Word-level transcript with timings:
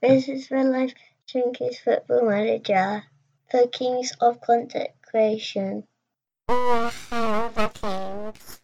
This 0.00 0.28
is 0.28 0.48
real 0.52 0.70
life 0.70 0.94
Junkies 1.26 1.80
football 1.80 2.22
manager, 2.30 3.02
for 3.50 3.66
Kings 3.66 4.12
of 4.20 4.40
content 4.40 4.90
creation. 5.02 5.88
Oh, 6.48 6.92
the 7.56 7.68
Kings. 7.68 8.60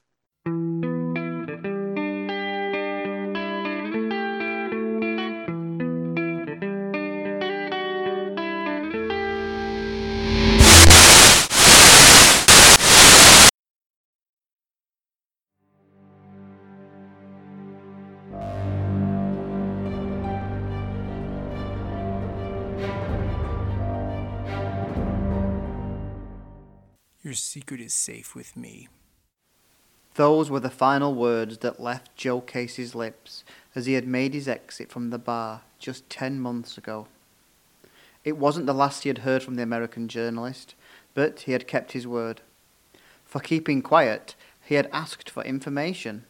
Your 27.34 27.38
secret 27.38 27.80
is 27.80 27.92
safe 27.92 28.36
with 28.36 28.56
me. 28.56 28.86
Those 30.14 30.52
were 30.52 30.60
the 30.60 30.70
final 30.70 31.16
words 31.16 31.58
that 31.58 31.80
left 31.80 32.14
Joe 32.14 32.40
Casey's 32.40 32.94
lips 32.94 33.42
as 33.74 33.86
he 33.86 33.94
had 33.94 34.06
made 34.06 34.34
his 34.34 34.46
exit 34.46 34.88
from 34.88 35.10
the 35.10 35.18
bar 35.18 35.62
just 35.80 36.08
ten 36.08 36.38
months 36.38 36.78
ago. 36.78 37.08
It 38.22 38.36
wasn't 38.36 38.66
the 38.66 38.72
last 38.72 39.02
he 39.02 39.08
had 39.08 39.26
heard 39.26 39.42
from 39.42 39.56
the 39.56 39.64
American 39.64 40.06
journalist, 40.06 40.76
but 41.12 41.40
he 41.40 41.50
had 41.50 41.66
kept 41.66 41.90
his 41.90 42.06
word. 42.06 42.40
For 43.24 43.40
keeping 43.40 43.82
quiet, 43.82 44.36
he 44.64 44.76
had 44.76 44.88
asked 44.92 45.28
for 45.28 45.42
information 45.42 46.26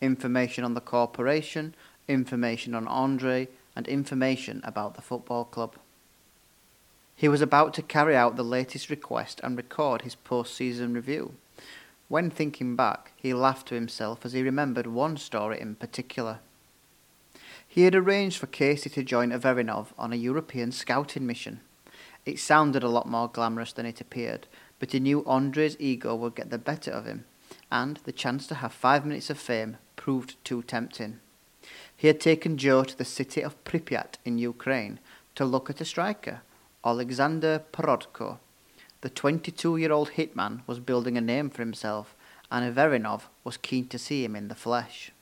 information 0.00 0.64
on 0.64 0.74
the 0.74 0.80
corporation, 0.80 1.76
information 2.08 2.74
on 2.74 2.88
Andre, 2.88 3.46
and 3.76 3.86
information 3.86 4.60
about 4.64 4.96
the 4.96 5.02
football 5.02 5.44
club. 5.44 5.76
He 7.18 7.26
was 7.26 7.40
about 7.40 7.74
to 7.74 7.82
carry 7.82 8.14
out 8.14 8.36
the 8.36 8.44
latest 8.44 8.88
request 8.88 9.40
and 9.42 9.56
record 9.56 10.02
his 10.02 10.14
post 10.14 10.54
season 10.54 10.94
review. 10.94 11.34
When 12.06 12.30
thinking 12.30 12.76
back, 12.76 13.10
he 13.16 13.34
laughed 13.34 13.66
to 13.68 13.74
himself 13.74 14.24
as 14.24 14.34
he 14.34 14.42
remembered 14.42 14.86
one 14.86 15.16
story 15.16 15.60
in 15.60 15.74
particular. 15.74 16.38
He 17.66 17.82
had 17.82 17.96
arranged 17.96 18.38
for 18.38 18.46
Casey 18.46 18.88
to 18.90 19.02
join 19.02 19.32
Averinov 19.32 19.88
on 19.98 20.12
a 20.12 20.16
European 20.16 20.70
scouting 20.70 21.26
mission. 21.26 21.58
It 22.24 22.38
sounded 22.38 22.84
a 22.84 22.88
lot 22.88 23.08
more 23.08 23.26
glamorous 23.26 23.72
than 23.72 23.84
it 23.84 24.00
appeared, 24.00 24.46
but 24.78 24.92
he 24.92 25.00
knew 25.00 25.24
Andre's 25.26 25.76
ego 25.80 26.14
would 26.14 26.36
get 26.36 26.50
the 26.50 26.56
better 26.56 26.92
of 26.92 27.04
him, 27.04 27.24
and 27.68 27.96
the 28.04 28.12
chance 28.12 28.46
to 28.46 28.54
have 28.54 28.72
five 28.72 29.04
minutes 29.04 29.28
of 29.28 29.40
fame 29.40 29.78
proved 29.96 30.36
too 30.44 30.62
tempting. 30.62 31.18
He 31.96 32.06
had 32.06 32.20
taken 32.20 32.58
Joe 32.58 32.84
to 32.84 32.96
the 32.96 33.04
city 33.04 33.42
of 33.42 33.64
Pripyat 33.64 34.18
in 34.24 34.38
Ukraine 34.38 35.00
to 35.34 35.44
look 35.44 35.68
at 35.68 35.80
a 35.80 35.84
striker 35.84 36.42
Alexander 36.88 37.62
Porodko. 37.70 38.38
The 39.02 39.10
22 39.10 39.76
year 39.76 39.92
old 39.92 40.12
hitman 40.12 40.62
was 40.66 40.80
building 40.80 41.18
a 41.18 41.20
name 41.20 41.50
for 41.50 41.60
himself, 41.60 42.16
and 42.50 42.64
Averinov 42.64 43.24
was 43.44 43.58
keen 43.58 43.88
to 43.88 43.98
see 43.98 44.24
him 44.24 44.34
in 44.34 44.48
the 44.48 44.54
flesh. 44.54 45.12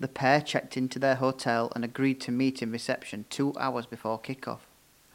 The 0.00 0.08
pair 0.08 0.40
checked 0.40 0.78
into 0.78 0.98
their 0.98 1.16
hotel 1.16 1.70
and 1.74 1.84
agreed 1.84 2.22
to 2.22 2.32
meet 2.32 2.62
in 2.62 2.72
reception 2.72 3.26
two 3.28 3.52
hours 3.58 3.84
before 3.84 4.18
kick-off. 4.18 4.66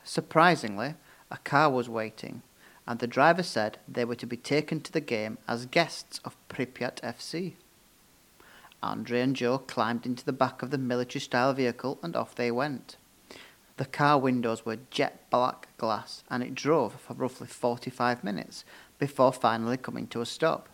Surprisingly, 0.03 0.94
a 1.31 1.38
car 1.38 1.72
was 1.72 1.89
waiting, 1.89 2.44
and 2.85 3.00
the 3.00 3.08
driver 3.08 3.41
said 3.41 3.80
they 3.88 4.05
were 4.05 4.22
to 4.22 4.28
be 4.28 4.38
taken 4.38 4.80
to 4.81 4.91
the 4.91 5.02
game 5.02 5.39
as 5.47 5.66
guests 5.66 6.19
of 6.23 6.38
Pripyat 6.50 7.02
FC. 7.02 7.53
Andre 8.83 9.22
and 9.22 9.35
Joe 9.35 9.58
climbed 9.58 10.05
into 10.05 10.23
the 10.23 10.33
back 10.33 10.61
of 10.61 10.69
the 10.69 10.78
military 10.78 11.19
style 11.19 11.53
vehicle 11.53 11.97
and 12.03 12.16
off 12.16 12.35
they 12.35 12.52
went. 12.52 12.97
The 13.78 13.86
car 13.86 14.17
windows 14.17 14.66
were 14.66 14.80
jet 14.89 15.30
black 15.30 15.67
glass 15.78 16.23
and 16.30 16.42
it 16.42 16.56
drove 16.56 16.94
for 16.94 17.14
roughly 17.14 17.47
45 17.47 18.23
minutes 18.23 18.66
before 18.97 19.31
finally 19.31 19.78
coming 19.78 20.08
to 20.08 20.22
a 20.22 20.25
stop. 20.25 20.67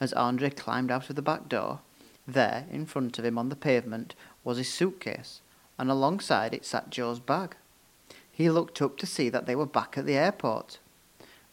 As 0.00 0.12
Andre 0.12 0.50
climbed 0.50 0.90
out 0.90 1.08
of 1.08 1.14
the 1.14 1.22
back 1.22 1.48
door, 1.48 1.80
there, 2.26 2.66
in 2.70 2.86
front 2.86 3.18
of 3.18 3.24
him 3.24 3.38
on 3.38 3.48
the 3.48 3.56
pavement, 3.56 4.14
was 4.42 4.58
his 4.58 4.72
suitcase, 4.72 5.40
and 5.78 5.90
alongside 5.90 6.52
it 6.52 6.64
sat 6.64 6.90
Joe's 6.90 7.20
bag. 7.20 7.54
He 8.30 8.50
looked 8.50 8.82
up 8.82 8.96
to 8.98 9.06
see 9.06 9.28
that 9.28 9.46
they 9.46 9.54
were 9.54 9.66
back 9.66 9.96
at 9.96 10.06
the 10.06 10.16
airport. 10.16 10.78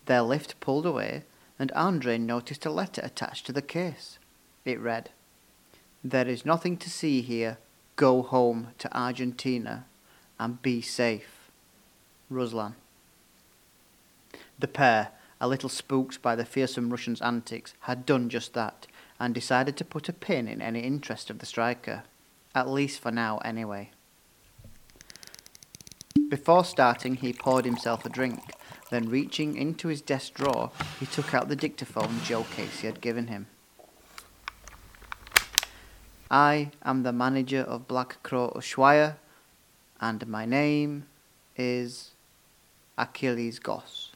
Their 0.08 0.24
lift 0.24 0.60
pulled 0.60 0.86
away, 0.88 1.24
and 1.60 1.72
Andre 1.74 2.18
noticed 2.18 2.66
a 2.66 2.72
letter 2.72 3.02
attached 3.04 3.46
to 3.46 3.52
the 3.52 3.62
case. 3.62 4.18
It 4.66 4.80
read, 4.80 5.12
There 6.04 6.28
is 6.28 6.46
nothing 6.46 6.78
to 6.78 6.90
see 6.90 7.22
here. 7.22 7.60
Go 7.96 8.24
home 8.24 8.70
to 8.80 8.98
Argentina 8.98 9.86
and 10.42 10.60
be 10.64 10.82
safe. 10.82 11.52
Ruslan. 12.32 12.74
The 14.58 14.68
pair, 14.68 15.10
a 15.40 15.48
little 15.48 15.70
spooked 15.70 16.20
by 16.24 16.36
the 16.36 16.46
fearsome 16.46 16.90
Russian's 16.90 17.22
antics, 17.22 17.76
had 17.82 18.08
done 18.08 18.28
just 18.28 18.56
that 18.56 18.88
and 19.20 19.36
decided 19.36 19.78
to 19.78 19.86
put 19.86 20.10
a 20.10 20.14
pin 20.14 20.48
in 20.48 20.60
any 20.60 20.80
interest 20.80 21.30
of 21.30 21.38
the 21.38 21.46
striker, 21.46 22.04
at 22.56 22.68
least 22.68 23.00
for 23.00 23.12
now 23.12 23.38
anyway. 23.46 23.92
Before 26.28 26.66
starting, 26.66 27.18
he 27.18 27.34
poured 27.34 27.66
himself 27.66 28.04
a 28.04 28.10
drink. 28.10 28.42
Then, 28.90 29.10
reaching 29.10 29.56
into 29.56 29.90
his 29.90 30.02
desk 30.02 30.34
drawer, 30.34 30.72
he 31.00 31.06
took 31.06 31.36
out 31.36 31.50
the 31.50 31.56
dictaphone 31.56 32.20
Joe 32.24 32.48
Casey 32.56 32.88
had 32.88 33.00
given 33.00 33.28
him. 33.28 33.46
I 36.32 36.72
am 36.84 37.04
the 37.04 37.14
manager 37.14 37.62
of 37.62 37.88
Black 37.88 38.24
Crow 38.24 38.52
Ushuaia, 38.56 39.18
and 40.02 40.28
my 40.28 40.46
name 40.46 41.06
is 41.56 42.12
Achilles 42.98 43.60
Goss. 43.60 44.14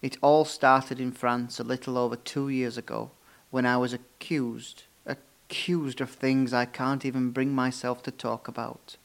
It 0.00 0.16
all 0.22 0.44
started 0.44 1.00
in 1.00 1.10
France 1.10 1.58
a 1.58 1.64
little 1.64 1.98
over 1.98 2.14
two 2.14 2.48
years 2.48 2.78
ago 2.78 3.10
when 3.50 3.66
I 3.66 3.76
was 3.76 3.92
accused, 3.92 4.84
accused 5.04 6.00
of 6.00 6.10
things 6.10 6.54
I 6.54 6.66
can't 6.66 7.04
even 7.04 7.32
bring 7.32 7.52
myself 7.52 8.00
to 8.04 8.12
talk 8.12 8.46
about. 8.46 8.96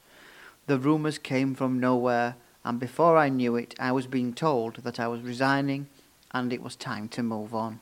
The 0.68 0.78
rumours 0.78 1.18
came 1.18 1.56
from 1.56 1.80
nowhere, 1.80 2.36
and 2.64 2.80
before 2.80 3.18
I 3.18 3.30
knew 3.30 3.56
it, 3.56 3.74
I 3.80 3.92
was 3.92 4.06
being 4.06 4.34
told 4.34 4.76
that 4.84 5.00
I 5.00 5.08
was 5.08 5.22
resigning 5.22 5.88
and 6.32 6.54
it 6.54 6.62
was 6.62 6.76
time 6.76 7.08
to 7.10 7.24
move 7.24 7.56
on. 7.56 7.80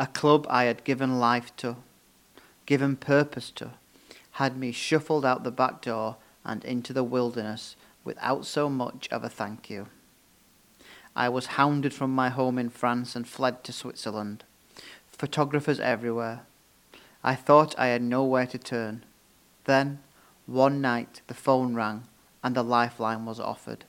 A 0.00 0.08
club 0.08 0.46
I 0.50 0.64
had 0.64 0.82
given 0.82 1.20
life 1.20 1.54
to, 1.58 1.76
given 2.66 2.96
purpose 2.96 3.52
to, 3.52 3.70
had 4.32 4.56
me 4.56 4.72
shuffled 4.72 5.24
out 5.24 5.44
the 5.44 5.50
back 5.50 5.82
door 5.82 6.16
and 6.44 6.64
into 6.64 6.92
the 6.92 7.04
wilderness 7.04 7.76
without 8.04 8.44
so 8.46 8.68
much 8.68 9.08
of 9.10 9.22
a 9.24 9.28
thank 9.28 9.70
you. 9.70 9.86
I 11.14 11.28
was 11.28 11.58
hounded 11.58 11.92
from 11.92 12.14
my 12.14 12.30
home 12.30 12.58
in 12.58 12.70
France 12.70 13.14
and 13.14 13.28
fled 13.28 13.62
to 13.64 13.72
Switzerland. 13.72 14.44
Photographers 15.10 15.78
everywhere. 15.78 16.42
I 17.22 17.34
thought 17.34 17.78
I 17.78 17.88
had 17.88 18.02
nowhere 18.02 18.46
to 18.46 18.58
turn. 18.58 19.04
Then, 19.64 20.00
one 20.46 20.80
night, 20.80 21.20
the 21.26 21.34
phone 21.34 21.74
rang 21.74 22.04
and 22.42 22.56
the 22.56 22.64
lifeline 22.64 23.26
was 23.26 23.38
offered. 23.38 23.84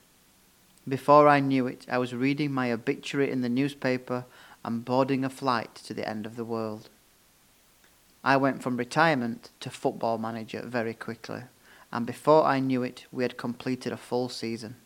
Before 0.86 1.26
I 1.26 1.40
knew 1.40 1.66
it, 1.66 1.86
I 1.90 1.98
was 1.98 2.14
reading 2.14 2.52
my 2.52 2.70
obituary 2.70 3.30
in 3.30 3.40
the 3.40 3.48
newspaper 3.48 4.26
and 4.62 4.84
boarding 4.84 5.24
a 5.24 5.30
flight 5.30 5.74
to 5.86 5.94
the 5.94 6.08
end 6.08 6.26
of 6.26 6.36
the 6.36 6.44
world. 6.44 6.90
I 8.24 8.38
went 8.38 8.62
from 8.62 8.78
retirement 8.78 9.50
to 9.60 9.68
football 9.68 10.16
manager 10.16 10.62
very 10.64 10.94
quickly, 10.94 11.42
and 11.92 12.06
before 12.06 12.44
I 12.44 12.58
knew 12.58 12.82
it, 12.82 13.04
we 13.12 13.22
had 13.22 13.36
completed 13.36 13.92
a 13.92 13.98
full 13.98 14.30
season. 14.30 14.76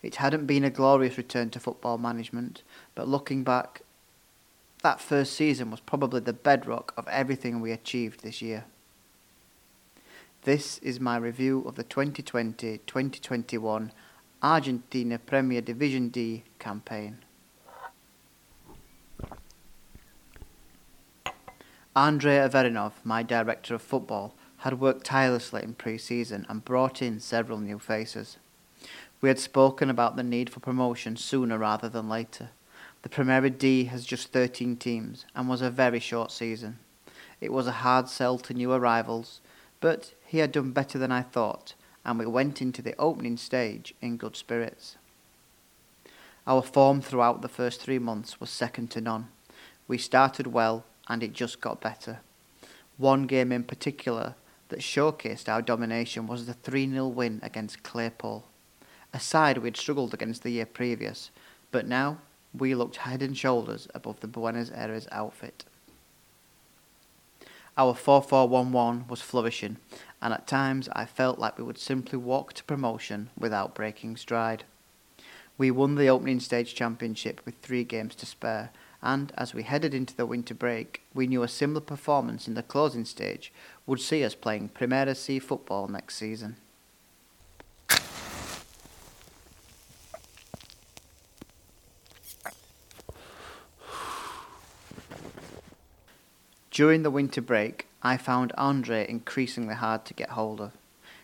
It 0.00 0.16
hadn't 0.16 0.46
been 0.46 0.62
a 0.62 0.70
glorious 0.70 1.18
return 1.18 1.50
to 1.50 1.60
football 1.60 1.98
management, 1.98 2.62
but 2.94 3.08
looking 3.08 3.42
back, 3.42 3.82
that 4.82 5.00
first 5.00 5.32
season 5.32 5.72
was 5.72 5.80
probably 5.80 6.20
the 6.20 6.32
bedrock 6.32 6.94
of 6.96 7.08
everything 7.08 7.60
we 7.60 7.72
achieved 7.72 8.22
this 8.22 8.40
year. 8.40 8.66
This 10.42 10.78
is 10.78 11.00
my 11.00 11.16
review 11.16 11.64
of 11.66 11.74
the 11.74 11.82
2020 11.82 12.78
2021 12.86 13.90
Argentina 14.40 15.18
Premier 15.18 15.60
Division 15.60 16.10
D 16.10 16.44
campaign. 16.60 17.25
Andre 21.96 22.36
Averinov, 22.36 22.92
my 23.04 23.22
director 23.22 23.74
of 23.74 23.80
football, 23.80 24.34
had 24.58 24.78
worked 24.78 25.06
tirelessly 25.06 25.62
in 25.62 25.72
pre 25.72 25.96
season 25.96 26.44
and 26.46 26.62
brought 26.62 27.00
in 27.00 27.20
several 27.20 27.58
new 27.58 27.78
faces. 27.78 28.36
We 29.22 29.30
had 29.30 29.38
spoken 29.38 29.88
about 29.88 30.14
the 30.14 30.22
need 30.22 30.50
for 30.50 30.60
promotion 30.60 31.16
sooner 31.16 31.56
rather 31.56 31.88
than 31.88 32.06
later. 32.06 32.50
The 33.00 33.08
Premier 33.08 33.48
D 33.48 33.84
has 33.84 34.04
just 34.04 34.30
13 34.30 34.76
teams 34.76 35.24
and 35.34 35.48
was 35.48 35.62
a 35.62 35.70
very 35.70 35.98
short 35.98 36.30
season. 36.30 36.80
It 37.40 37.50
was 37.50 37.66
a 37.66 37.80
hard 37.80 38.10
sell 38.10 38.36
to 38.40 38.52
new 38.52 38.72
arrivals, 38.72 39.40
but 39.80 40.12
he 40.26 40.38
had 40.38 40.52
done 40.52 40.72
better 40.72 40.98
than 40.98 41.10
I 41.10 41.22
thought, 41.22 41.72
and 42.04 42.18
we 42.18 42.26
went 42.26 42.60
into 42.60 42.82
the 42.82 42.94
opening 42.98 43.38
stage 43.38 43.94
in 44.02 44.18
good 44.18 44.36
spirits. 44.36 44.96
Our 46.46 46.60
form 46.60 47.00
throughout 47.00 47.40
the 47.40 47.48
first 47.48 47.80
three 47.80 47.98
months 47.98 48.38
was 48.38 48.50
second 48.50 48.90
to 48.90 49.00
none. 49.00 49.28
We 49.88 49.96
started 49.96 50.48
well 50.48 50.84
and 51.08 51.22
it 51.22 51.32
just 51.32 51.60
got 51.60 51.80
better. 51.80 52.20
One 52.96 53.26
game 53.26 53.52
in 53.52 53.64
particular, 53.64 54.34
that 54.68 54.80
showcased 54.80 55.48
our 55.48 55.62
domination 55.62 56.26
was 56.26 56.46
the 56.46 56.54
3 56.54 56.90
0 56.90 57.08
win 57.08 57.40
against 57.42 57.82
Claypole, 57.82 58.42
a 59.12 59.20
side 59.20 59.58
we 59.58 59.68
had 59.68 59.76
struggled 59.76 60.12
against 60.12 60.42
the 60.42 60.50
year 60.50 60.66
previous, 60.66 61.30
but 61.70 61.86
now 61.86 62.18
we 62.56 62.74
looked 62.74 62.96
head 62.96 63.22
and 63.22 63.36
shoulders 63.36 63.88
above 63.94 64.20
the 64.20 64.26
Buenos 64.26 64.70
Aires 64.70 65.06
outfit. 65.12 65.64
Our 67.78 67.94
4 67.94 68.22
4 68.22 68.48
1 68.48 68.72
1 68.72 69.08
was 69.08 69.20
flourishing, 69.20 69.76
and 70.20 70.32
at 70.32 70.46
times 70.46 70.88
I 70.92 71.04
felt 71.04 71.38
like 71.38 71.58
we 71.58 71.64
would 71.64 71.78
simply 71.78 72.18
walk 72.18 72.54
to 72.54 72.64
promotion 72.64 73.30
without 73.38 73.74
breaking 73.74 74.16
stride. 74.16 74.64
We 75.58 75.70
won 75.70 75.94
the 75.94 76.08
opening 76.08 76.40
stage 76.40 76.74
championship 76.74 77.40
with 77.44 77.54
three 77.58 77.84
games 77.84 78.14
to 78.16 78.26
spare, 78.26 78.70
and 79.02 79.32
as 79.36 79.54
we 79.54 79.62
headed 79.62 79.94
into 79.94 80.14
the 80.14 80.26
winter 80.26 80.54
break, 80.54 81.02
we 81.14 81.26
knew 81.26 81.42
a 81.42 81.48
similar 81.48 81.80
performance 81.80 82.48
in 82.48 82.54
the 82.54 82.62
closing 82.62 83.04
stage 83.04 83.52
would 83.86 84.00
see 84.00 84.24
us 84.24 84.34
playing 84.34 84.70
Primera 84.70 85.16
C 85.16 85.38
football 85.38 85.88
next 85.88 86.16
season. 86.16 86.56
During 96.70 97.04
the 97.04 97.10
winter 97.10 97.40
break, 97.40 97.86
I 98.02 98.18
found 98.18 98.52
Andre 98.58 99.08
increasingly 99.08 99.76
hard 99.76 100.04
to 100.04 100.12
get 100.14 100.30
hold 100.30 100.60
of. 100.60 100.72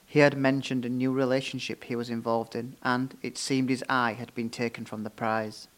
He 0.06 0.20
had 0.20 0.36
mentioned 0.36 0.86
a 0.86 0.88
new 0.88 1.12
relationship 1.12 1.84
he 1.84 1.94
was 1.94 2.08
involved 2.08 2.54
in, 2.54 2.76
and 2.82 3.16
it 3.22 3.36
seemed 3.36 3.68
his 3.68 3.84
eye 3.88 4.14
had 4.14 4.34
been 4.34 4.48
taken 4.48 4.86
from 4.86 5.04
the 5.04 5.10
prize. 5.10 5.68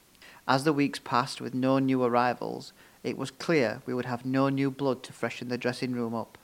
As 0.46 0.64
the 0.64 0.74
weeks 0.74 0.98
passed 0.98 1.40
with 1.40 1.54
no 1.54 1.78
new 1.78 2.02
arrivals, 2.02 2.72
it 3.02 3.16
was 3.16 3.30
clear 3.30 3.80
we 3.86 3.94
would 3.94 4.04
have 4.04 4.26
no 4.26 4.50
new 4.50 4.70
blood 4.70 5.02
to 5.04 5.12
freshen 5.12 5.48
the 5.48 5.56
dressing 5.56 5.92
room 5.92 6.14
up. 6.14 6.36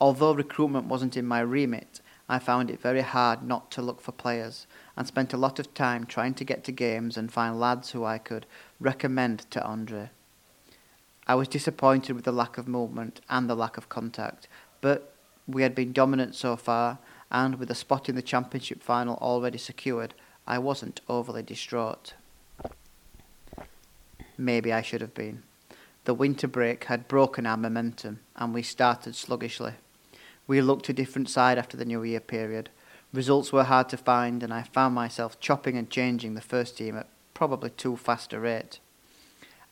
Although 0.00 0.32
recruitment 0.32 0.86
wasn't 0.86 1.16
in 1.16 1.26
my 1.26 1.40
remit, 1.40 2.00
I 2.28 2.38
found 2.38 2.70
it 2.70 2.80
very 2.80 3.00
hard 3.00 3.42
not 3.42 3.72
to 3.72 3.82
look 3.82 4.00
for 4.00 4.12
players, 4.12 4.68
and 4.96 5.06
spent 5.06 5.32
a 5.32 5.36
lot 5.36 5.58
of 5.58 5.74
time 5.74 6.06
trying 6.06 6.34
to 6.34 6.44
get 6.44 6.62
to 6.64 6.72
games 6.72 7.16
and 7.16 7.32
find 7.32 7.58
lads 7.58 7.90
who 7.90 8.04
I 8.04 8.18
could 8.18 8.46
recommend 8.78 9.50
to 9.50 9.64
Andre. 9.64 10.10
I 11.26 11.34
was 11.34 11.48
disappointed 11.48 12.12
with 12.14 12.24
the 12.24 12.32
lack 12.32 12.58
of 12.58 12.68
movement 12.68 13.20
and 13.28 13.50
the 13.50 13.56
lack 13.56 13.76
of 13.76 13.88
contact, 13.88 14.46
but 14.80 15.14
we 15.48 15.62
had 15.62 15.74
been 15.74 15.92
dominant 15.92 16.36
so 16.36 16.56
far, 16.56 16.98
and 17.28 17.56
with 17.56 17.70
a 17.72 17.74
spot 17.74 18.08
in 18.08 18.14
the 18.14 18.22
championship 18.22 18.84
final 18.84 19.16
already 19.16 19.58
secured, 19.58 20.14
I 20.46 20.58
wasn't 20.58 21.00
overly 21.08 21.42
distraught. 21.42 22.14
Maybe 24.40 24.72
I 24.72 24.80
should 24.80 25.02
have 25.02 25.12
been. 25.12 25.42
The 26.06 26.14
winter 26.14 26.48
break 26.48 26.84
had 26.84 27.08
broken 27.08 27.44
our 27.44 27.58
momentum, 27.58 28.20
and 28.34 28.54
we 28.54 28.62
started 28.62 29.14
sluggishly. 29.14 29.74
We 30.46 30.62
looked 30.62 30.88
a 30.88 30.94
different 30.94 31.28
side 31.28 31.58
after 31.58 31.76
the 31.76 31.84
New 31.84 32.02
Year 32.02 32.20
period. 32.20 32.70
Results 33.12 33.52
were 33.52 33.64
hard 33.64 33.90
to 33.90 33.98
find, 33.98 34.42
and 34.42 34.50
I 34.50 34.62
found 34.62 34.94
myself 34.94 35.38
chopping 35.40 35.76
and 35.76 35.90
changing 35.90 36.34
the 36.34 36.40
first 36.40 36.78
team 36.78 36.96
at 36.96 37.06
probably 37.34 37.68
too 37.68 37.98
fast 37.98 38.32
a 38.32 38.40
rate. 38.40 38.80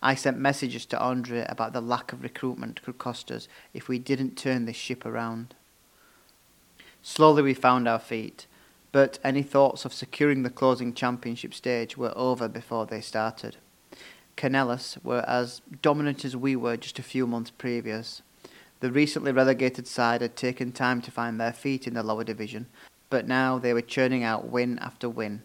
I 0.03 0.15
sent 0.15 0.37
messages 0.37 0.85
to 0.87 1.00
Andre 1.00 1.47
about 1.49 1.73
the 1.73 1.81
lack 1.81 2.12
of 2.12 2.23
recruitment 2.23 2.82
could 2.82 2.99
cost 2.99 3.31
us 3.31 3.49
if 3.73 3.88
we 3.88 3.99
didn't 3.99 4.37
turn 4.37 4.67
this 4.67 4.76
ship 4.76 5.06
around. 5.06 5.55
Slowly 7.00 7.43
we 7.43 7.55
found 7.55 7.88
our 7.88 7.99
feet, 7.99 8.47
but 8.93 9.19
any 9.25 9.43
thoughts 9.43 9.87
of 9.87 9.94
securing 9.94 10.43
the 10.43 10.50
closing 10.50 10.93
championship 10.93 11.55
stage 11.55 11.97
were 11.97 12.12
over 12.14 12.49
before 12.49 12.85
they 12.85 13.00
started. 13.00 13.56
Cañuelas 14.38 15.02
were 15.02 15.25
as 15.26 15.61
dominant 15.82 16.25
as 16.25 16.37
we 16.37 16.55
were 16.55 16.76
just 16.76 17.00
a 17.00 17.02
few 17.02 17.26
months 17.26 17.50
previous. 17.50 18.23
The 18.79 18.93
recently 18.93 19.32
relegated 19.32 19.88
side 19.88 20.20
had 20.23 20.37
taken 20.37 20.70
time 20.70 21.02
to 21.02 21.11
find 21.11 21.40
their 21.40 21.52
feet 21.52 21.88
in 21.88 21.94
the 21.94 22.05
lower 22.05 22.23
division, 22.23 22.67
but 23.11 23.26
now 23.26 23.58
they 23.58 23.75
were 23.75 23.82
churning 23.82 24.23
out 24.23 24.49
win 24.49 24.79
after 24.79 25.08
win, 25.08 25.43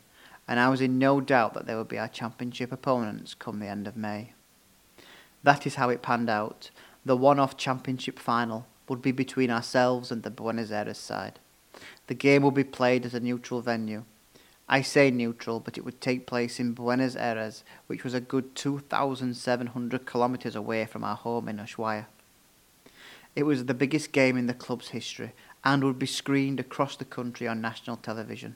and 0.47 0.59
I 0.59 0.69
was 0.69 0.79
in 0.79 0.99
no 0.99 1.21
doubt 1.21 1.55
that 1.55 1.65
they 1.65 1.73
would 1.73 1.87
be 1.87 1.97
our 1.97 2.07
championship 2.07 2.71
opponents 2.71 3.33
come 3.33 3.59
the 3.59 3.67
end 3.67 3.87
of 3.87 3.97
May. 3.97 4.33
That 5.41 5.65
is 5.65 5.75
how 5.75 5.89
it 5.89 6.03
panned 6.03 6.29
out. 6.29 6.69
The 7.03 7.17
one 7.17 7.39
off 7.39 7.57
championship 7.57 8.19
final 8.19 8.67
would 8.87 9.01
be 9.01 9.11
between 9.11 9.49
ourselves 9.49 10.11
and 10.11 10.21
the 10.21 10.29
Buenos 10.29 10.69
Aires 10.69 10.99
side. 10.99 11.39
The 12.05 12.13
game 12.13 12.43
would 12.43 12.53
be 12.53 12.63
played 12.63 13.07
at 13.07 13.15
a 13.15 13.19
neutral 13.19 13.61
venue. 13.61 14.03
I 14.67 14.81
say 14.81 15.11
neutral, 15.11 15.59
but 15.59 15.77
it 15.77 15.83
would 15.83 15.99
take 15.99 16.25
place 16.25 16.59
in 16.59 16.73
Buenos 16.73 17.15
Aires, 17.15 17.63
which 17.87 18.03
was 18.03 18.13
a 18.13 18.21
good 18.21 18.55
2,700 18.55 20.07
kilometres 20.09 20.55
away 20.55 20.85
from 20.85 21.03
our 21.03 21.15
home 21.15 21.49
in 21.49 21.57
Ushuaia. 21.57 22.05
It 23.35 23.43
was 23.43 23.65
the 23.65 23.73
biggest 23.73 24.11
game 24.11 24.37
in 24.37 24.47
the 24.47 24.53
club's 24.53 24.89
history 24.89 25.31
and 25.63 25.83
would 25.83 25.99
be 25.99 26.05
screened 26.05 26.59
across 26.59 26.95
the 26.95 27.05
country 27.05 27.47
on 27.47 27.61
national 27.61 27.97
television. 27.97 28.55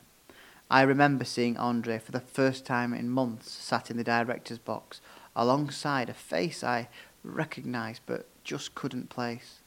I 0.69 0.81
remember 0.81 1.23
seeing 1.23 1.57
Andre 1.57 1.97
for 1.97 2.11
the 2.11 2.19
first 2.19 2.65
time 2.65 2.93
in 2.93 3.09
months 3.09 3.51
sat 3.51 3.89
in 3.89 3.97
the 3.97 4.03
director's 4.03 4.57
box 4.59 5.01
alongside 5.35 6.09
a 6.09 6.13
face 6.13 6.63
I 6.63 6.89
recognised 7.23 8.01
but 8.05 8.27
just 8.43 8.75
couldn't 8.75 9.09
place. 9.09 9.59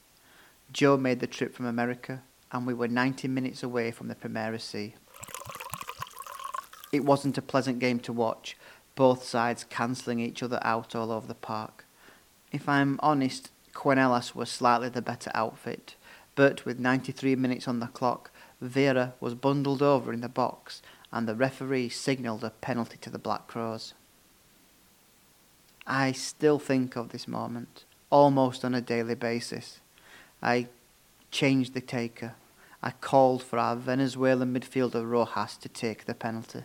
Joe 0.71 0.97
made 0.97 1.19
the 1.19 1.27
trip 1.27 1.55
from 1.55 1.65
America 1.65 2.21
and 2.51 2.67
we 2.67 2.73
were 2.73 2.87
90 2.87 3.27
minutes 3.27 3.63
away 3.63 3.91
from 3.91 4.07
the 4.07 4.15
Primera 4.15 4.59
C. 4.59 4.95
It 6.91 7.05
wasn't 7.05 7.37
a 7.37 7.41
pleasant 7.41 7.79
game 7.79 7.99
to 8.01 8.11
watch, 8.11 8.57
both 8.95 9.23
sides 9.23 9.63
cancelling 9.63 10.19
each 10.19 10.43
other 10.43 10.59
out 10.61 10.93
all 10.93 11.11
over 11.11 11.25
the 11.25 11.33
park. 11.33 11.85
If 12.51 12.67
I'm 12.67 12.99
honest, 13.01 13.49
Cañuelas 13.73 14.35
was 14.35 14.49
slightly 14.49 14.89
the 14.89 15.01
better 15.01 15.31
outfit, 15.33 15.95
but 16.35 16.65
with 16.65 16.79
93 16.79 17.35
minutes 17.37 17.67
on 17.67 17.79
the 17.79 17.87
clock, 17.87 18.29
Vera 18.59 19.13
was 19.21 19.35
bundled 19.35 19.81
over 19.81 20.11
in 20.11 20.19
the 20.19 20.29
box 20.29 20.81
and 21.13 21.27
the 21.27 21.35
referee 21.35 21.89
signalled 21.89 22.43
a 22.43 22.49
penalty 22.49 22.97
to 22.97 23.09
the 23.09 23.17
Black 23.17 23.47
Crows. 23.47 23.93
I 25.87 26.11
still 26.11 26.59
think 26.59 26.95
of 26.95 27.09
this 27.09 27.27
moment, 27.27 27.85
almost 28.09 28.63
on 28.63 28.75
a 28.75 28.81
daily 28.81 29.15
basis. 29.15 29.79
I 30.43 30.67
changed 31.31 31.73
the 31.73 31.81
taker. 31.81 32.35
I 32.83 32.91
called 32.91 33.43
for 33.43 33.57
our 33.57 33.75
Venezuelan 33.75 34.53
midfielder 34.53 35.09
Rojas 35.09 35.57
to 35.57 35.69
take 35.69 36.05
the 36.05 36.13
penalty. 36.13 36.63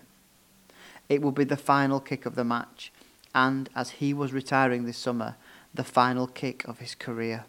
It 1.09 1.23
would 1.23 1.35
be 1.35 1.45
the 1.45 1.57
final 1.57 2.01
kick 2.01 2.27
of 2.27 2.35
the 2.35 2.45
match, 2.45 2.93
and 3.35 3.69
as 3.75 3.91
he 3.91 4.13
was 4.13 4.33
retiring 4.33 4.85
this 4.85 4.99
summer, 4.99 5.37
the 5.75 5.85
final 5.85 6.27
kick 6.27 6.67
of 6.67 6.79
his 6.79 6.95
career. 6.95 7.45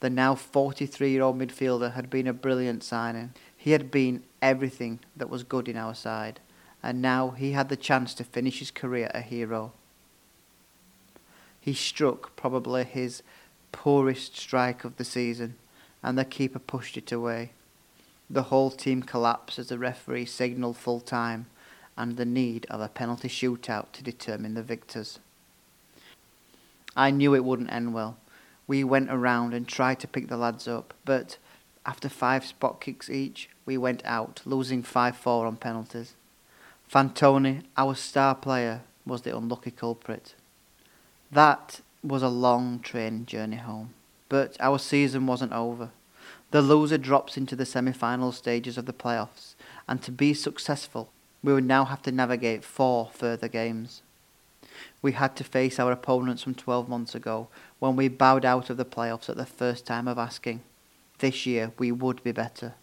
The 0.00 0.10
now 0.10 0.34
43 0.34 1.10
year 1.10 1.22
old 1.22 1.38
midfielder 1.38 1.94
had 1.94 2.10
been 2.10 2.26
a 2.26 2.32
brilliant 2.32 2.84
signing. 2.84 3.32
He 3.56 3.70
had 3.70 3.90
been 3.90 4.24
everything 4.42 5.00
that 5.16 5.30
was 5.30 5.42
good 5.42 5.68
in 5.68 5.76
our 5.76 5.94
side, 5.94 6.40
and 6.82 7.00
now 7.00 7.30
he 7.30 7.52
had 7.52 7.68
the 7.68 7.76
chance 7.76 8.12
to 8.14 8.24
finish 8.24 8.58
his 8.58 8.70
career 8.70 9.10
a 9.14 9.20
hero. 9.20 9.72
He 11.60 11.72
struck 11.72 12.36
probably 12.36 12.84
his 12.84 13.22
poorest 13.72 14.36
strike 14.36 14.84
of 14.84 14.96
the 14.96 15.04
season, 15.04 15.56
and 16.02 16.18
the 16.18 16.24
keeper 16.24 16.58
pushed 16.58 16.96
it 16.96 17.10
away. 17.10 17.52
The 18.28 18.44
whole 18.44 18.70
team 18.70 19.02
collapsed 19.02 19.58
as 19.58 19.68
the 19.68 19.78
referee 19.78 20.26
signalled 20.26 20.76
full 20.76 21.00
time 21.00 21.46
and 21.96 22.16
the 22.16 22.24
need 22.24 22.66
of 22.70 22.80
a 22.80 22.88
penalty 22.88 23.28
shootout 23.28 23.92
to 23.92 24.02
determine 24.02 24.54
the 24.54 24.62
victors. 24.62 25.18
I 26.96 27.10
knew 27.10 27.34
it 27.34 27.44
wouldn't 27.44 27.72
end 27.72 27.94
well. 27.94 28.16
We 28.66 28.82
went 28.82 29.10
around 29.10 29.54
and 29.54 29.68
tried 29.68 30.00
to 30.00 30.08
pick 30.08 30.28
the 30.28 30.36
lads 30.36 30.66
up, 30.66 30.94
but 31.04 31.38
after 31.84 32.08
five 32.08 32.44
spot 32.44 32.80
kicks 32.80 33.08
each, 33.08 33.48
we 33.64 33.76
went 33.76 34.04
out, 34.04 34.42
losing 34.44 34.82
5 34.82 35.16
4 35.16 35.46
on 35.46 35.56
penalties. 35.56 36.14
Fantoni, 36.90 37.62
our 37.76 37.94
star 37.94 38.34
player, 38.34 38.82
was 39.04 39.22
the 39.22 39.36
unlucky 39.36 39.70
culprit. 39.70 40.34
That 41.30 41.80
was 42.02 42.22
a 42.22 42.28
long 42.28 42.80
train 42.80 43.26
journey 43.26 43.56
home, 43.56 43.94
but 44.28 44.56
our 44.60 44.78
season 44.78 45.26
wasn't 45.26 45.52
over. 45.52 45.90
The 46.50 46.62
loser 46.62 46.98
drops 46.98 47.36
into 47.36 47.56
the 47.56 47.66
semi 47.66 47.92
final 47.92 48.32
stages 48.32 48.78
of 48.78 48.86
the 48.86 48.92
playoffs, 48.92 49.54
and 49.88 50.00
to 50.02 50.12
be 50.12 50.32
successful, 50.32 51.10
we 51.42 51.52
would 51.52 51.64
now 51.64 51.84
have 51.84 52.02
to 52.02 52.12
navigate 52.12 52.64
four 52.64 53.10
further 53.12 53.48
games. 53.48 54.02
We 55.02 55.12
had 55.12 55.36
to 55.36 55.44
face 55.44 55.78
our 55.78 55.92
opponents 55.92 56.42
from 56.42 56.54
12 56.54 56.88
months 56.88 57.14
ago 57.14 57.48
when 57.78 57.96
we 57.96 58.08
bowed 58.08 58.44
out 58.44 58.70
of 58.70 58.76
the 58.76 58.84
playoffs 58.84 59.28
at 59.28 59.36
the 59.36 59.46
first 59.46 59.86
time 59.86 60.08
of 60.08 60.18
asking. 60.18 60.62
This 61.18 61.46
year 61.46 61.72
we 61.78 61.92
would 61.92 62.22
be 62.22 62.32
better. 62.32 62.74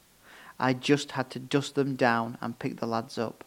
I 0.59 0.73
just 0.73 1.11
had 1.11 1.29
to 1.31 1.39
dust 1.39 1.75
them 1.75 1.95
down 1.95 2.37
and 2.41 2.59
pick 2.59 2.79
the 2.79 2.85
lads 2.87 3.17
up. 3.17 3.43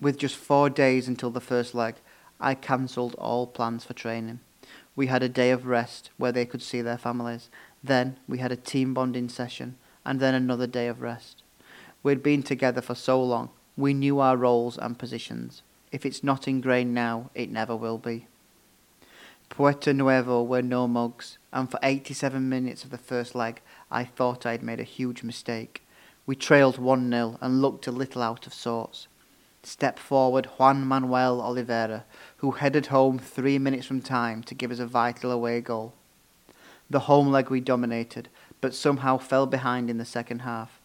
With 0.00 0.18
just 0.18 0.36
four 0.36 0.68
days 0.70 1.08
until 1.08 1.30
the 1.30 1.40
first 1.40 1.74
leg, 1.74 1.96
I 2.40 2.54
cancelled 2.54 3.14
all 3.16 3.46
plans 3.46 3.84
for 3.84 3.94
training. 3.94 4.40
We 4.94 5.06
had 5.06 5.22
a 5.22 5.28
day 5.28 5.50
of 5.50 5.66
rest 5.66 6.10
where 6.16 6.32
they 6.32 6.44
could 6.44 6.62
see 6.62 6.82
their 6.82 6.98
families. 6.98 7.48
Then 7.82 8.18
we 8.28 8.38
had 8.38 8.52
a 8.52 8.56
team 8.56 8.94
bonding 8.94 9.28
session 9.28 9.76
and 10.04 10.20
then 10.20 10.34
another 10.34 10.66
day 10.66 10.88
of 10.88 11.00
rest. 11.00 11.42
We'd 12.02 12.22
been 12.22 12.42
together 12.42 12.80
for 12.80 12.94
so 12.94 13.22
long 13.22 13.50
we 13.78 13.94
knew 13.94 14.18
our 14.18 14.36
roles 14.36 14.76
and 14.76 14.98
positions. 14.98 15.62
If 15.92 16.04
it's 16.04 16.24
not 16.24 16.48
ingrained 16.48 16.92
now, 16.92 17.30
it 17.32 17.48
never 17.48 17.76
will 17.76 17.96
be. 17.96 18.26
Puerto 19.48 19.94
Nuevo 19.94 20.42
were 20.42 20.62
no 20.62 20.88
mugs, 20.88 21.38
and 21.52 21.70
for 21.70 21.78
87 21.84 22.48
minutes 22.48 22.82
of 22.82 22.90
the 22.90 22.98
first 22.98 23.36
leg, 23.36 23.60
I 23.88 24.02
thought 24.02 24.44
I 24.44 24.50
had 24.50 24.64
made 24.64 24.80
a 24.80 24.94
huge 24.96 25.22
mistake. 25.22 25.82
We 26.26 26.34
trailed 26.34 26.78
1 26.78 27.08
0 27.08 27.38
and 27.40 27.62
looked 27.62 27.86
a 27.86 27.92
little 27.92 28.20
out 28.20 28.48
of 28.48 28.52
sorts. 28.52 29.06
Step 29.62 30.00
forward 30.00 30.46
Juan 30.58 30.84
Manuel 30.84 31.40
Oliveira, 31.40 32.04
who 32.38 32.50
headed 32.50 32.86
home 32.86 33.20
three 33.20 33.60
minutes 33.60 33.86
from 33.86 34.02
time 34.02 34.42
to 34.42 34.56
give 34.56 34.72
us 34.72 34.80
a 34.80 34.86
vital 34.86 35.30
away 35.30 35.60
goal. 35.60 35.94
The 36.90 37.00
home 37.00 37.28
leg 37.28 37.48
we 37.48 37.60
dominated, 37.60 38.28
but 38.60 38.74
somehow 38.74 39.18
fell 39.18 39.46
behind 39.46 39.88
in 39.88 39.98
the 39.98 40.04
second 40.04 40.40
half. 40.40 40.77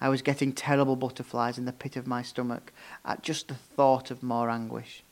I 0.00 0.08
was 0.08 0.22
getting 0.22 0.52
terrible 0.52 0.96
butterflies 0.96 1.58
in 1.58 1.66
the 1.66 1.72
pit 1.72 1.96
of 1.96 2.06
my 2.06 2.22
stomach 2.22 2.72
at 3.04 3.22
just 3.22 3.48
the 3.48 3.54
thought 3.54 4.10
of 4.10 4.22
more 4.22 4.48
anguish. 4.48 5.02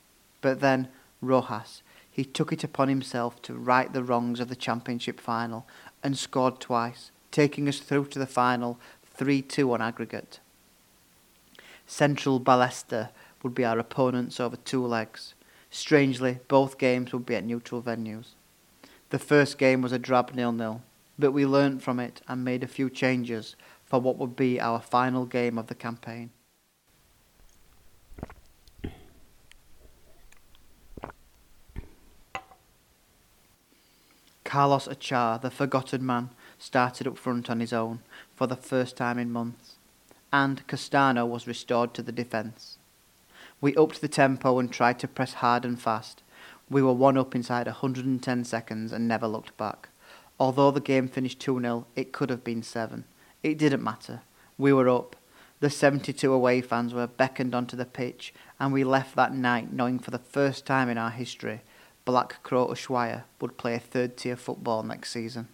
But 0.40 0.60
then, 0.60 0.88
Rojas, 1.20 1.82
he 2.10 2.24
took 2.24 2.52
it 2.52 2.64
upon 2.64 2.88
himself 2.88 3.40
to 3.42 3.54
right 3.54 3.92
the 3.92 4.02
wrongs 4.02 4.40
of 4.40 4.48
the 4.48 4.56
championship 4.56 5.20
final 5.20 5.66
and 6.02 6.16
scored 6.16 6.58
twice, 6.58 7.10
taking 7.30 7.68
us 7.68 7.80
through 7.80 8.06
to 8.06 8.18
the 8.18 8.26
final 8.26 8.78
3 9.14 9.42
2 9.42 9.72
on 9.72 9.82
aggregate. 9.82 10.40
Central 11.86 12.40
Ballester 12.40 13.10
would 13.42 13.54
be 13.54 13.64
our 13.64 13.78
opponents 13.78 14.40
over 14.40 14.56
two 14.56 14.84
legs. 14.86 15.34
Strangely, 15.70 16.38
both 16.48 16.78
games 16.78 17.12
would 17.12 17.26
be 17.26 17.34
at 17.34 17.44
neutral 17.44 17.82
venues. 17.82 18.28
The 19.10 19.18
first 19.18 19.58
game 19.58 19.82
was 19.82 19.92
a 19.92 19.98
drab 19.98 20.34
nil-nil, 20.34 20.82
but 21.18 21.32
we 21.32 21.46
learnt 21.46 21.82
from 21.82 21.98
it 21.98 22.20
and 22.28 22.44
made 22.44 22.62
a 22.62 22.68
few 22.68 22.90
changes 22.90 23.56
for 23.88 24.00
what 24.00 24.18
would 24.18 24.36
be 24.36 24.60
our 24.60 24.80
final 24.80 25.24
game 25.24 25.56
of 25.58 25.68
the 25.68 25.74
campaign. 25.74 26.30
Carlos 34.44 34.88
Achar, 34.88 35.40
the 35.40 35.50
forgotten 35.50 36.04
man, 36.04 36.30
started 36.58 37.06
up 37.06 37.18
front 37.18 37.50
on 37.50 37.60
his 37.60 37.72
own 37.72 38.00
for 38.34 38.46
the 38.46 38.56
first 38.56 38.96
time 38.96 39.18
in 39.18 39.30
months, 39.30 39.76
and 40.32 40.66
Castano 40.66 41.26
was 41.26 41.46
restored 41.46 41.92
to 41.94 42.02
the 42.02 42.12
defence. 42.12 42.78
We 43.60 43.76
upped 43.76 44.00
the 44.00 44.08
tempo 44.08 44.58
and 44.58 44.72
tried 44.72 44.98
to 45.00 45.08
press 45.08 45.34
hard 45.34 45.64
and 45.64 45.80
fast. 45.80 46.22
We 46.70 46.80
were 46.82 46.92
one 46.92 47.18
up 47.18 47.34
inside 47.34 47.66
110 47.66 48.44
seconds 48.44 48.92
and 48.92 49.06
never 49.06 49.26
looked 49.26 49.56
back. 49.56 49.88
Although 50.40 50.70
the 50.70 50.80
game 50.80 51.08
finished 51.08 51.40
2 51.40 51.60
0, 51.60 51.86
it 51.96 52.12
could 52.12 52.30
have 52.30 52.44
been 52.44 52.62
7. 52.62 53.04
It 53.42 53.58
didn't 53.58 53.84
matter. 53.84 54.22
We 54.56 54.72
were 54.72 54.88
up. 54.88 55.16
The 55.60 55.70
72 55.70 56.32
away 56.32 56.60
fans 56.60 56.94
were 56.94 57.06
beckoned 57.06 57.54
onto 57.54 57.76
the 57.76 57.84
pitch, 57.84 58.32
and 58.60 58.72
we 58.72 58.84
left 58.84 59.16
that 59.16 59.34
night 59.34 59.72
knowing 59.72 59.98
for 59.98 60.10
the 60.10 60.18
first 60.18 60.66
time 60.66 60.88
in 60.88 60.98
our 60.98 61.10
history 61.10 61.62
Black 62.08 62.42
Crow 62.42 62.68
Ushuaia 62.68 63.24
would 63.38 63.58
play 63.58 63.76
third 63.76 64.16
tier 64.16 64.34
football 64.34 64.82
next 64.82 65.10
season. 65.10 65.46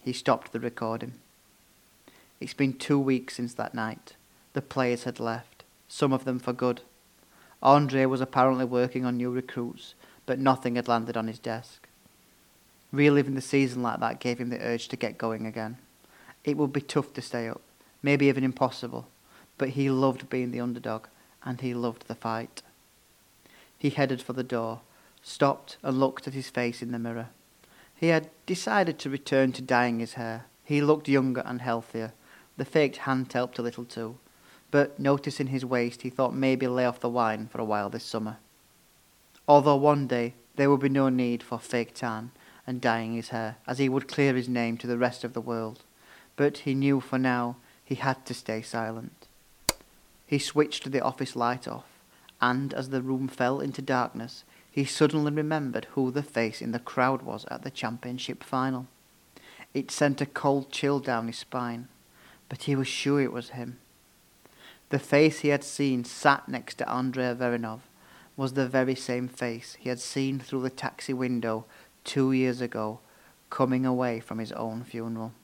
He 0.00 0.12
stopped 0.12 0.52
the 0.52 0.60
recording. 0.60 1.14
It's 2.40 2.54
been 2.54 2.74
two 2.74 3.00
weeks 3.00 3.34
since 3.34 3.54
that 3.54 3.74
night. 3.74 4.14
The 4.52 4.62
players 4.62 5.02
had 5.02 5.18
left, 5.18 5.64
some 5.88 6.12
of 6.12 6.24
them 6.24 6.38
for 6.38 6.52
good. 6.52 6.82
Andre 7.60 8.04
was 8.04 8.20
apparently 8.20 8.64
working 8.64 9.04
on 9.04 9.16
new 9.16 9.30
recruits, 9.32 9.94
but 10.24 10.38
nothing 10.38 10.76
had 10.76 10.86
landed 10.86 11.16
on 11.16 11.26
his 11.26 11.40
desk. 11.40 11.87
Reliving 12.90 13.34
the 13.34 13.40
season 13.40 13.82
like 13.82 14.00
that 14.00 14.20
gave 14.20 14.38
him 14.38 14.48
the 14.48 14.62
urge 14.62 14.88
to 14.88 14.96
get 14.96 15.18
going 15.18 15.46
again. 15.46 15.76
It 16.44 16.56
would 16.56 16.72
be 16.72 16.80
tough 16.80 17.12
to 17.14 17.22
stay 17.22 17.48
up, 17.48 17.60
maybe 18.02 18.26
even 18.26 18.44
impossible, 18.44 19.08
but 19.58 19.70
he 19.70 19.90
loved 19.90 20.30
being 20.30 20.50
the 20.50 20.60
underdog, 20.60 21.06
and 21.44 21.60
he 21.60 21.74
loved 21.74 22.08
the 22.08 22.14
fight. 22.14 22.62
He 23.78 23.90
headed 23.90 24.22
for 24.22 24.32
the 24.32 24.42
door, 24.42 24.80
stopped 25.22 25.76
and 25.82 26.00
looked 26.00 26.26
at 26.26 26.34
his 26.34 26.48
face 26.48 26.80
in 26.80 26.92
the 26.92 26.98
mirror. 26.98 27.28
He 27.94 28.08
had 28.08 28.30
decided 28.46 28.98
to 29.00 29.10
return 29.10 29.52
to 29.52 29.62
dyeing 29.62 29.98
his 29.98 30.14
hair. 30.14 30.46
He 30.64 30.80
looked 30.80 31.08
younger 31.08 31.42
and 31.44 31.60
healthier. 31.60 32.12
The 32.56 32.64
faked 32.64 32.98
hand 32.98 33.32
helped 33.32 33.58
a 33.58 33.62
little 33.62 33.84
too, 33.84 34.16
but 34.70 34.98
noticing 34.98 35.48
his 35.48 35.64
waist, 35.64 36.02
he 36.02 36.10
thought 36.10 36.34
maybe 36.34 36.66
lay 36.66 36.86
off 36.86 37.00
the 37.00 37.08
wine 37.08 37.48
for 37.48 37.60
a 37.60 37.64
while 37.64 37.90
this 37.90 38.04
summer. 38.04 38.38
Although 39.46 39.76
one 39.76 40.06
day 40.06 40.34
there 40.56 40.70
would 40.70 40.80
be 40.80 40.88
no 40.88 41.08
need 41.08 41.42
for 41.42 41.58
fake 41.58 41.94
tan 41.94 42.30
and 42.68 42.82
dyeing 42.82 43.14
his 43.14 43.30
hair, 43.30 43.56
as 43.66 43.78
he 43.78 43.88
would 43.88 44.06
clear 44.06 44.34
his 44.34 44.46
name 44.46 44.76
to 44.76 44.86
the 44.86 44.98
rest 44.98 45.24
of 45.24 45.32
the 45.32 45.40
world. 45.40 45.84
But 46.36 46.58
he 46.58 46.74
knew 46.74 47.00
for 47.00 47.18
now 47.18 47.56
he 47.82 47.94
had 47.94 48.26
to 48.26 48.34
stay 48.34 48.60
silent. 48.60 49.26
He 50.26 50.38
switched 50.38 50.92
the 50.92 51.00
office 51.00 51.34
light 51.34 51.66
off, 51.66 51.86
and 52.42 52.74
as 52.74 52.90
the 52.90 53.00
room 53.00 53.26
fell 53.26 53.60
into 53.60 53.80
darkness, 53.80 54.44
he 54.70 54.84
suddenly 54.84 55.32
remembered 55.32 55.86
who 55.92 56.10
the 56.10 56.22
face 56.22 56.60
in 56.60 56.72
the 56.72 56.78
crowd 56.78 57.22
was 57.22 57.46
at 57.50 57.62
the 57.62 57.70
championship 57.70 58.44
final. 58.44 58.86
It 59.72 59.90
sent 59.90 60.20
a 60.20 60.26
cold 60.26 60.70
chill 60.70 61.00
down 61.00 61.26
his 61.26 61.38
spine, 61.38 61.88
but 62.50 62.64
he 62.64 62.76
was 62.76 62.86
sure 62.86 63.22
it 63.22 63.32
was 63.32 63.50
him. 63.50 63.78
The 64.90 64.98
face 64.98 65.38
he 65.38 65.48
had 65.48 65.64
seen 65.64 66.04
sat 66.04 66.50
next 66.50 66.74
to 66.76 66.88
Andre 66.88 67.24
Averinov 67.34 67.80
was 68.36 68.52
the 68.52 68.68
very 68.68 68.94
same 68.94 69.26
face 69.26 69.78
he 69.80 69.88
had 69.88 70.00
seen 70.00 70.38
through 70.38 70.62
the 70.62 70.70
taxi 70.70 71.14
window 71.14 71.64
two 72.08 72.32
years 72.32 72.62
ago, 72.62 73.00
coming 73.50 73.84
away 73.84 74.18
from 74.18 74.38
his 74.38 74.50
own 74.52 74.82
funeral. 74.82 75.34